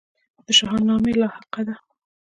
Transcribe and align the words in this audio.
د 0.45 0.47
شاهنامې 0.57 1.13
لاحقه 1.21 1.61
ده. 1.67 1.75